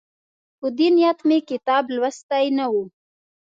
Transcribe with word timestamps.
په 0.59 0.67
دې 0.77 0.87
نیت 0.95 1.19
مې 1.27 1.37
کتاب 1.49 1.83
لوستی 1.95 2.45
نه 2.57 2.65
وو. 2.71 2.83